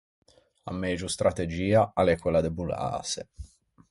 A 0.63 0.71
megio 0.83 1.07
strategia 1.15 1.79
a 1.99 2.01
l’é 2.05 2.15
quella 2.21 2.43
de 2.45 2.51
bollâse. 2.57 3.21